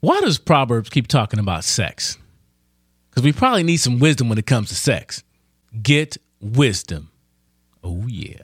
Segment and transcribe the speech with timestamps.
[0.00, 2.18] Why does Proverbs keep talking about sex?
[3.08, 5.24] Because we probably need some wisdom when it comes to sex.
[5.82, 7.10] Get wisdom.
[7.82, 8.42] Oh, yeah.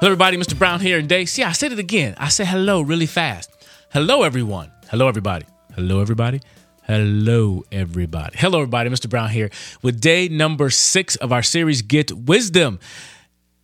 [0.00, 0.38] Hello, everybody.
[0.38, 0.58] Mr.
[0.58, 1.26] Brown here today.
[1.26, 2.14] See, I said it again.
[2.16, 3.50] I said hello really fast.
[3.92, 4.72] Hello, everyone.
[4.90, 5.44] Hello, everybody.
[5.74, 6.40] Hello, everybody.
[6.88, 8.38] Hello, everybody.
[8.38, 8.88] Hello, everybody.
[8.88, 9.10] Mr.
[9.10, 9.50] Brown here
[9.82, 12.80] with day number six of our series, Get Wisdom.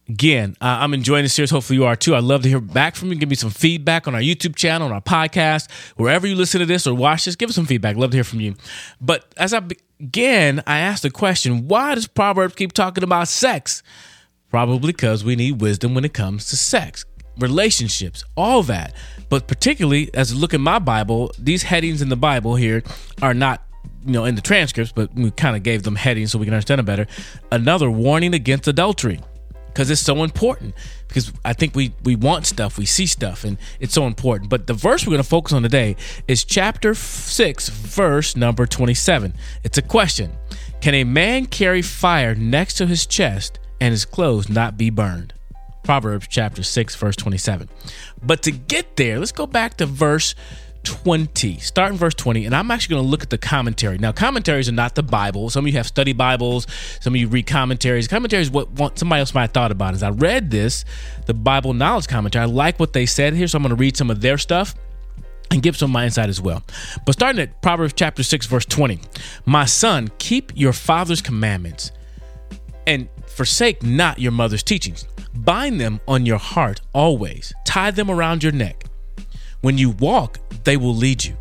[0.06, 1.48] Again, uh, I'm enjoying the series.
[1.48, 2.14] Hopefully, you are too.
[2.14, 3.14] I'd love to hear back from you.
[3.14, 6.66] Give me some feedback on our YouTube channel, on our podcast, wherever you listen to
[6.66, 7.34] this or watch this.
[7.34, 7.96] Give us some feedback.
[7.96, 8.56] Love to hear from you.
[9.00, 13.82] But as I begin, I asked the question why does Proverbs keep talking about sex?
[14.50, 17.06] Probably because we need wisdom when it comes to sex,
[17.38, 18.94] relationships, all that.
[19.28, 22.82] But particularly as look at my Bible, these headings in the Bible here
[23.22, 23.62] are not
[24.04, 26.54] you know in the transcripts, but we kind of gave them headings so we can
[26.54, 27.06] understand it better.
[27.50, 29.20] Another warning against adultery
[29.74, 30.74] because it's so important.
[31.08, 34.48] Because I think we we want stuff, we see stuff, and it's so important.
[34.48, 35.96] But the verse we're going to focus on today
[36.28, 39.34] is chapter six, verse number twenty-seven.
[39.64, 40.32] It's a question:
[40.80, 45.34] Can a man carry fire next to his chest and his clothes not be burned?
[45.84, 47.68] Proverbs chapter 6, verse 27.
[48.22, 50.34] But to get there, let's go back to verse
[50.84, 51.58] 20.
[51.58, 53.98] Start in verse 20, and I'm actually going to look at the commentary.
[53.98, 55.50] Now, commentaries are not the Bible.
[55.50, 56.66] Some of you have study Bibles,
[57.00, 58.08] some of you read commentaries.
[58.08, 59.94] Commentaries what, what somebody else might have thought about.
[59.94, 60.84] is I read this,
[61.26, 63.96] the Bible knowledge commentary, I like what they said here, so I'm going to read
[63.96, 64.74] some of their stuff
[65.50, 66.62] and give some of my insight as well.
[67.04, 69.00] But starting at Proverbs chapter 6, verse 20.
[69.46, 71.92] My son, keep your father's commandments
[72.86, 75.06] and forsake not your mother's teachings.
[75.34, 78.84] Bind them on your heart always, tie them around your neck.
[79.60, 81.36] When you walk, they will lead you.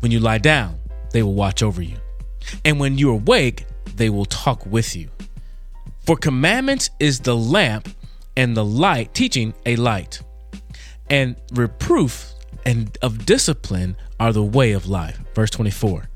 [0.00, 0.78] When you lie down,
[1.12, 1.96] they will watch over you.
[2.64, 3.66] And when you are awake,
[3.96, 5.08] they will talk with you.
[6.06, 7.88] For commandments is the lamp,
[8.36, 10.22] and the light, teaching a light.
[11.08, 12.32] And reproof
[12.64, 15.18] and of discipline are the way of life.
[15.34, 16.08] Verse 24.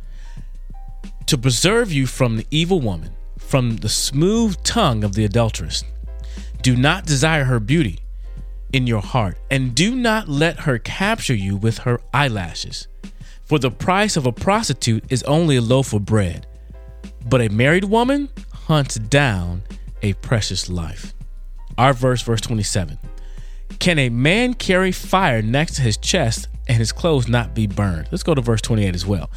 [1.27, 3.11] To preserve you from the evil woman
[3.51, 5.83] from the smooth tongue of the adulteress.
[6.63, 7.99] Do not desire her beauty
[8.73, 12.87] in your heart, and do not let her capture you with her eyelashes.
[13.43, 16.47] For the price of a prostitute is only a loaf of bread,
[17.29, 19.65] but a married woman hunts down
[20.01, 21.13] a precious life.
[21.77, 23.01] Our verse, verse 27.
[23.81, 28.07] Can a man carry fire next to his chest and his clothes not be burned?
[28.13, 29.29] Let's go to verse 28 as well.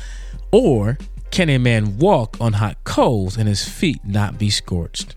[0.52, 1.00] Or
[1.34, 5.16] can a man walk on hot coals and his feet not be scorched?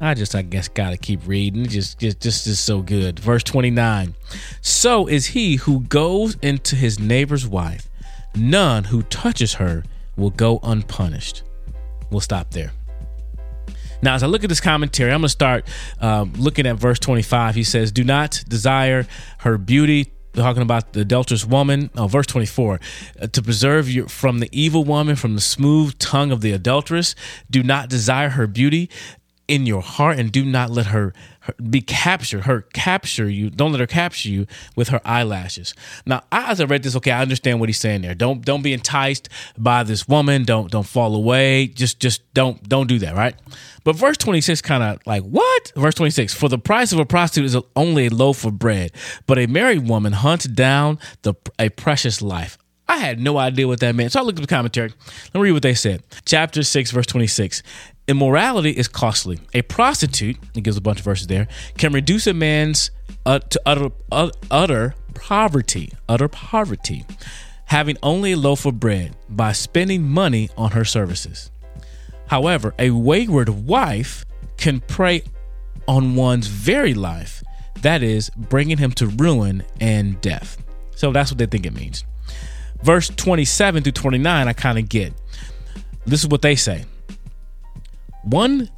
[0.00, 1.66] I just, I guess, gotta keep reading.
[1.66, 3.18] Just, just, just is so good.
[3.18, 4.14] Verse 29.
[4.60, 7.88] So is he who goes into his neighbor's wife.
[8.36, 9.82] None who touches her
[10.16, 11.42] will go unpunished.
[12.10, 12.70] We'll stop there.
[14.02, 15.66] Now, as I look at this commentary, I'm going to start
[16.00, 17.56] um, looking at verse 25.
[17.56, 19.04] He says, Do not desire
[19.38, 21.90] her beauty, talking about the adulterous woman.
[21.96, 22.80] Oh, verse 24
[23.20, 27.14] uh, to preserve you from the evil woman, from the smooth tongue of the adulteress.
[27.50, 28.90] Do not desire her beauty
[29.46, 31.12] in your heart and do not let her,
[31.70, 34.46] be captured her capture you don't let her capture you
[34.76, 35.74] with her eyelashes
[36.06, 38.72] now as i read this okay i understand what he's saying there don't don't be
[38.72, 39.28] enticed
[39.58, 43.34] by this woman don't don't fall away just just don't don't do that right
[43.84, 47.46] but verse 26 kind of like what verse 26 for the price of a prostitute
[47.46, 48.90] is only a loaf of bread
[49.26, 52.56] but a married woman hunts down the a precious life
[52.86, 54.12] I had no idea what that meant.
[54.12, 54.90] So I looked at the commentary.
[55.32, 56.02] Let me read what they said.
[56.26, 57.62] Chapter 6, verse 26.
[58.06, 59.40] Immorality is costly.
[59.54, 61.48] A prostitute, it gives a bunch of verses there,
[61.78, 62.90] can reduce a man's
[63.24, 67.06] uh, to utter, uh, utter poverty, utter poverty,
[67.66, 71.50] having only a loaf of bread by spending money on her services.
[72.26, 74.24] However, a wayward wife
[74.56, 75.22] can prey
[75.88, 77.42] on one's very life,
[77.80, 80.62] that is, bringing him to ruin and death.
[80.94, 82.04] So that's what they think it means.
[82.82, 85.14] Verse 27 through 29, I kind of get.
[86.04, 86.84] This is what they say.
[88.24, 88.70] One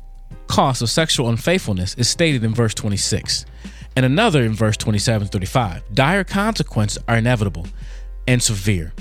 [0.48, 3.46] cost of sexual unfaithfulness is stated in verse 26,
[3.94, 5.94] and another in verse 27 35.
[5.94, 7.66] Dire consequences are inevitable
[8.26, 8.92] and severe,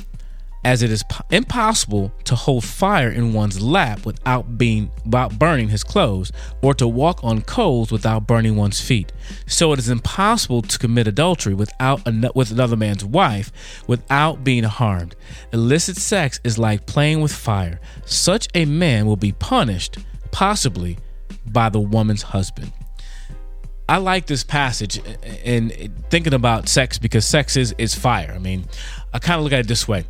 [0.63, 5.83] as it is impossible to hold fire in one's lap without being without burning his
[5.83, 6.31] clothes,
[6.61, 9.11] or to walk on coals without burning one's feet.
[9.47, 12.05] So it is impossible to commit adultery without
[12.35, 13.51] with another man's wife
[13.87, 15.15] without being harmed.
[15.51, 17.79] Illicit sex is like playing with fire.
[18.05, 19.97] Such a man will be punished
[20.35, 20.97] possibly
[21.45, 22.73] by the woman's husband.
[23.87, 24.99] I like this passage
[25.45, 25.71] and
[26.09, 28.33] thinking about sex because sex is is fire.
[28.35, 28.65] I mean,
[29.13, 30.03] I kind of look at it this way.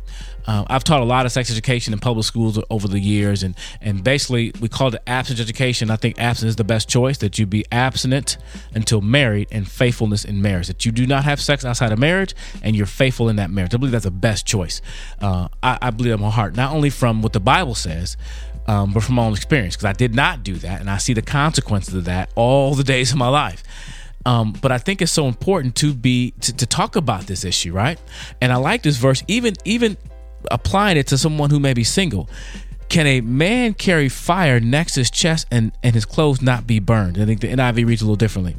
[0.44, 3.54] Uh, I've taught a lot of sex education in public schools over the years, and
[3.80, 5.92] and basically we call it abstinence education.
[5.92, 7.18] I think abstinence is the best choice.
[7.18, 8.36] That you be abstinent
[8.74, 10.66] until married, and faithfulness in marriage.
[10.66, 13.74] That you do not have sex outside of marriage, and you're faithful in that marriage.
[13.74, 14.82] I believe that's the best choice.
[15.20, 18.16] Uh, I, I believe in my heart, not only from what the Bible says,
[18.66, 21.12] um, but from my own experience, because I did not do that, and I see
[21.12, 23.62] the consequences of that all the days of my life.
[24.24, 27.72] Um, but I think it's so important to be to, to talk about this issue,
[27.72, 27.98] right?
[28.40, 29.96] And I like this verse, even even
[30.50, 32.28] applying it to someone who may be single.
[32.88, 37.18] Can a man carry fire next his chest and, and his clothes not be burned?
[37.18, 38.56] I think the NIV reads a little differently.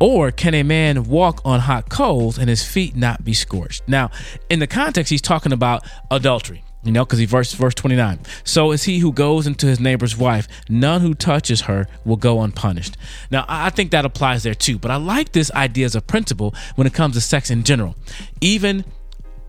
[0.00, 3.88] Or can a man walk on hot coals and his feet not be scorched?
[3.88, 4.12] Now,
[4.48, 6.62] in the context, he's talking about adultery.
[6.84, 8.20] You know, because he verse verse 29.
[8.44, 12.40] So is he who goes into his neighbor's wife, none who touches her will go
[12.40, 12.96] unpunished.
[13.30, 16.54] Now, I think that applies there too, but I like this idea as a principle
[16.76, 17.96] when it comes to sex in general.
[18.40, 18.84] Even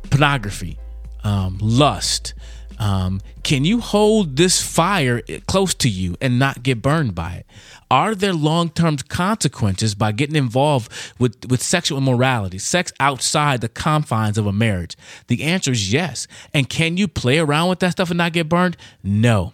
[0.09, 0.79] pornography,
[1.23, 2.33] um, lust.
[2.79, 7.45] Um, can you hold this fire close to you and not get burned by it?
[7.91, 13.69] Are there long term consequences by getting involved with, with sexual immorality, sex outside the
[13.69, 14.95] confines of a marriage?
[15.27, 16.27] The answer is yes.
[16.53, 18.77] And can you play around with that stuff and not get burned?
[19.03, 19.53] No.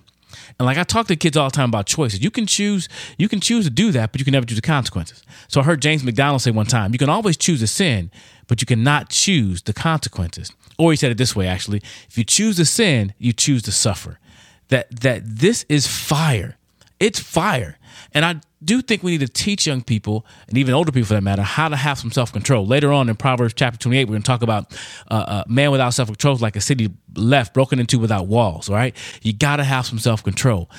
[0.58, 2.24] And like I talk to kids all the time about choices.
[2.24, 2.88] You can choose,
[3.18, 5.24] you can choose to do that, but you can never choose the consequences.
[5.48, 8.10] So I heard James MacDonald say one time, you can always choose a sin,
[8.48, 10.52] but you cannot choose the consequences.
[10.78, 13.72] Or he said it this way actually, if you choose to sin, you choose to
[13.72, 14.20] suffer.
[14.70, 16.58] That that this is fire.
[17.00, 17.78] It's fire.
[18.14, 21.14] And I do think we need to teach young people, and even older people for
[21.14, 22.66] that matter, how to have some self control.
[22.66, 24.78] Later on in Proverbs chapter 28, we're going to talk about
[25.10, 28.70] uh, uh, man without self control is like a city left, broken into without walls,
[28.70, 28.96] right?
[29.22, 30.70] You got to have some self control.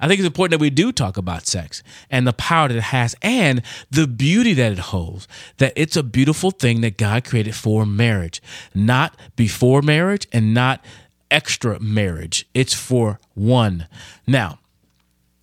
[0.00, 2.82] I think it's important that we do talk about sex and the power that it
[2.82, 5.28] has and the beauty that it holds.
[5.58, 8.42] That it's a beautiful thing that God created for marriage,
[8.74, 10.84] not before marriage and not
[11.30, 12.48] extra marriage.
[12.52, 13.86] It's for one.
[14.26, 14.58] Now,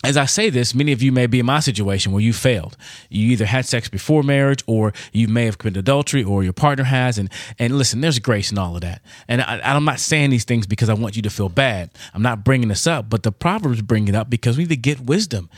[0.01, 2.77] as I say this, many of you may be in my situation where you failed.
[3.09, 6.85] You either had sex before marriage, or you may have committed adultery, or your partner
[6.85, 7.17] has.
[7.17, 9.01] And and listen, there's grace in all of that.
[9.27, 11.89] And I, I'm not saying these things because I want you to feel bad.
[12.13, 14.77] I'm not bringing this up, but the proverbs bring it up because we need to
[14.77, 15.49] get wisdom,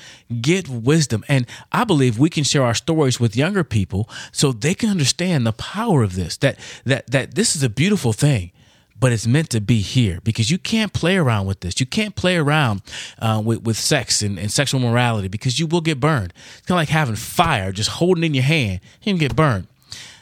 [0.42, 1.24] get wisdom.
[1.28, 5.46] And I believe we can share our stories with younger people so they can understand
[5.46, 6.38] the power of this.
[6.38, 8.52] That that that this is a beautiful thing
[9.02, 11.80] but it's meant to be here because you can't play around with this.
[11.80, 12.84] You can't play around
[13.20, 16.34] uh, with, with sex and, and, sexual morality because you will get burned.
[16.60, 19.68] It's kind of like having fire, just holding in your hand, you can get burned.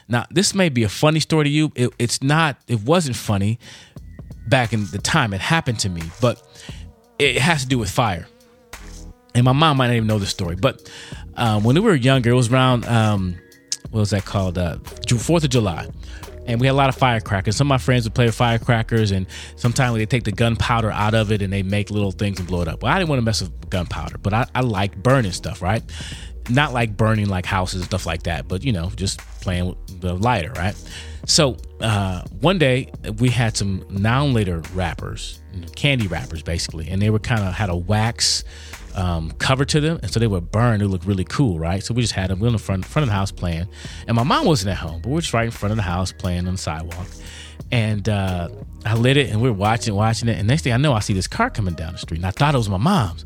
[0.08, 1.70] Now, this may be a funny story to you.
[1.76, 3.58] It, it's not, it wasn't funny
[4.48, 6.42] back in the time it happened to me, but
[7.18, 8.26] it has to do with fire.
[9.34, 10.90] And my mom might not even know this story, but
[11.36, 13.36] uh, when we were younger, it was around, um,
[13.90, 14.56] what was that called?
[14.56, 15.86] Uh, 4th of July
[16.50, 17.56] and we had a lot of firecrackers.
[17.56, 19.26] Some of my friends would play with firecrackers, and
[19.56, 22.62] sometimes they take the gunpowder out of it and they make little things and blow
[22.62, 22.82] it up.
[22.82, 25.82] Well, I didn't want to mess with gunpowder, but I, I like burning stuff, right?
[26.50, 30.00] Not like burning like houses and stuff like that, but you know, just playing with
[30.00, 30.74] the lighter, right?
[31.26, 35.40] So uh, one day we had some now later wrappers,
[35.76, 38.44] candy wrappers basically, and they were kind of had a wax
[38.94, 40.80] um, cover to them, and so they would burn.
[40.80, 41.82] It looked really cool, right?
[41.82, 42.40] So we just had them.
[42.40, 43.68] We were in the front front of the house playing,
[44.06, 45.82] and my mom wasn't at home, but we are just right in front of the
[45.82, 47.06] house playing on the sidewalk.
[47.72, 48.48] And uh,
[48.84, 50.38] I lit it, and we are watching, watching it.
[50.38, 52.30] And next thing I know, I see this car coming down the street, and I
[52.30, 53.24] thought it was my mom's.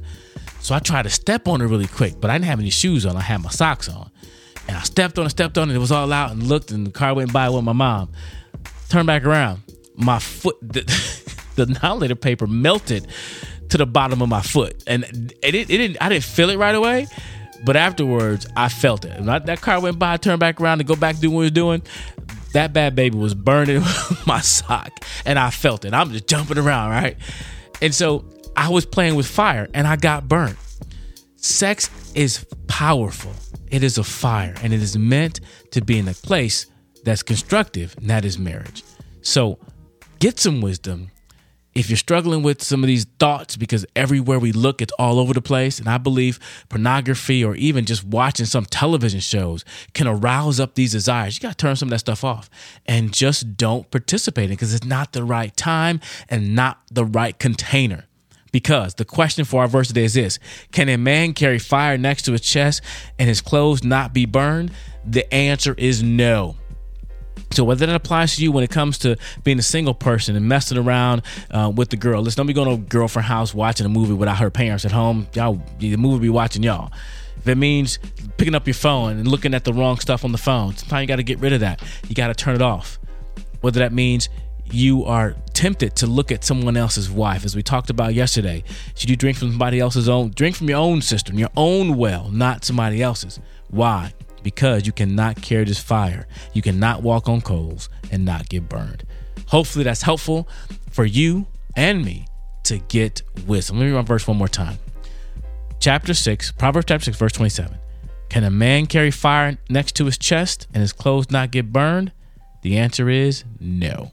[0.64, 3.05] So I tried to step on it really quick, but I didn't have any shoes
[3.05, 3.17] on.
[3.17, 4.10] I had my socks on,
[4.67, 5.74] and I stepped on it, stepped on it.
[5.74, 8.10] It was all out, and looked, and the car went by with my mom.
[8.88, 9.60] Turned back around,
[9.94, 10.81] my foot, the,
[11.56, 13.06] the now later paper melted
[13.69, 15.05] to the bottom of my foot, and
[15.43, 15.98] it, it, didn't.
[16.00, 17.08] I didn't feel it right away,
[17.67, 19.29] but afterwards I felt it.
[19.29, 21.44] I, that car went by, I turned back around to go back do what it
[21.44, 21.82] was doing.
[22.55, 23.82] That bad baby was burning
[24.27, 25.93] my sock, and I felt it.
[25.93, 27.19] I'm just jumping around, right?
[27.82, 28.24] And so
[28.56, 30.56] I was playing with fire, and I got burnt.
[31.44, 33.31] Sex is powerful.
[33.70, 35.41] It is a fire, and it is meant
[35.72, 36.69] to be in a place
[37.05, 38.82] that's constructive, and that is marriage.
[39.20, 39.58] So
[40.20, 41.10] get some wisdom,
[41.74, 45.34] if you're struggling with some of these thoughts because everywhere we look it's all over
[45.34, 50.60] the place and i believe pornography or even just watching some television shows can arouse
[50.60, 52.48] up these desires you got to turn some of that stuff off
[52.86, 57.41] and just don't participate in because it's not the right time and not the right
[57.41, 58.05] container
[58.55, 60.39] because the question for our verse today is this
[60.70, 62.82] Can a man carry fire next to his chest
[63.19, 64.70] and his clothes not be burned?
[65.05, 66.55] The answer is no.
[67.51, 70.49] So whether that applies to you when it comes to being a single person and
[70.49, 73.87] messing around uh, with the girl, listen, don't be going to a girlfriend house watching
[73.87, 75.27] a movie without her parents at home.
[75.34, 76.93] Y'all, the movie be watching y'all.
[77.39, 77.99] if it means
[78.37, 81.08] picking up your phone and looking at the wrong stuff on the phone, sometimes you
[81.08, 81.82] got to get rid of that.
[82.08, 83.01] You got to turn it off.
[83.63, 84.29] Whether that means
[84.70, 88.64] you are tempted to look at someone else's wife, as we talked about yesterday.
[88.94, 90.30] Should you drink from somebody else's own?
[90.30, 93.40] Drink from your own cistern your own well, not somebody else's.
[93.70, 94.12] Why?
[94.42, 96.26] Because you cannot carry this fire.
[96.52, 99.04] You cannot walk on coals and not get burned.
[99.46, 100.48] Hopefully, that's helpful
[100.90, 102.26] for you and me
[102.64, 103.78] to get wisdom.
[103.78, 104.78] Let me read my verse one more time.
[105.80, 107.78] Chapter 6, Proverbs chapter 6, verse 27.
[108.30, 112.12] Can a man carry fire next to his chest and his clothes not get burned?
[112.62, 114.12] The answer is no.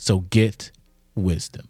[0.00, 0.70] So get
[1.16, 1.68] wisdom.